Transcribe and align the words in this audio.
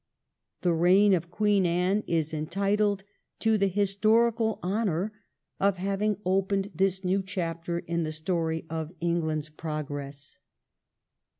The 0.61 0.73
reign 0.73 1.13
of 1.13 1.29
Queen 1.29 1.63
Anne 1.63 2.03
is 2.07 2.33
entitled 2.33 3.03
to 3.37 3.55
the 3.55 3.67
historical 3.67 4.57
honour 4.63 5.13
of 5.59 5.77
having 5.77 6.17
opened 6.25 6.71
this 6.73 7.03
new 7.03 7.21
chapter 7.21 7.77
in 7.77 8.01
the 8.01 8.11
story 8.11 8.65
of 8.67 8.91
England's 8.99 9.49
pro 9.51 9.83
gress. 9.83 10.39